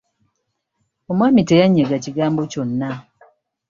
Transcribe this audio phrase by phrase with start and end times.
[1.11, 2.89] Omwami teyanyega kigambo kyonna.